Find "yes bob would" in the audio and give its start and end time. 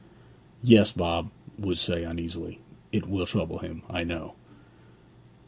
0.63-1.77